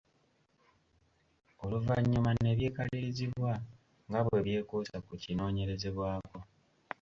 [1.63, 3.51] Oluvanyuma ne byekalirizibwa
[4.07, 6.37] nga bwe byekuusa ku kinoonyerezebwako.